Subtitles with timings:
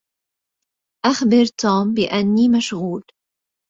[1.05, 3.03] أخبر توم بأني مشغول.